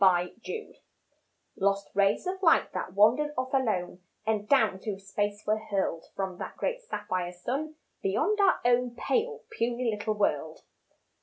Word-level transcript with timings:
SAPPHIRES 0.03 0.77
Lost 1.57 1.91
rays 1.93 2.25
of 2.25 2.41
light 2.41 2.71
that 2.73 2.93
wandered 2.95 3.35
off 3.37 3.53
alone 3.53 4.01
And 4.25 4.49
down 4.49 4.79
through 4.79 4.97
space 4.97 5.43
were 5.45 5.59
hurled 5.59 6.05
From 6.15 6.39
that 6.39 6.57
great 6.57 6.81
sapphire 6.81 7.31
sun 7.31 7.75
beyond 8.01 8.39
our 8.41 8.59
own 8.65 8.95
Pale, 8.95 9.43
puny 9.51 9.95
little 9.95 10.15
world. 10.15 10.63